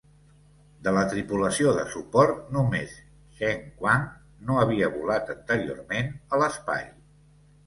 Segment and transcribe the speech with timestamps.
[0.85, 2.95] De la tripulació de suport, només
[3.41, 4.09] Chen Quan
[4.49, 6.91] no havia volat anteriorment a l'espai.